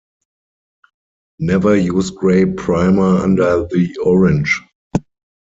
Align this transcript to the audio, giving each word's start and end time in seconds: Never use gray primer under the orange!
Never 1.37 1.75
use 1.77 2.09
gray 2.09 2.45
primer 2.47 3.17
under 3.19 3.67
the 3.67 3.95
orange! 4.03 4.59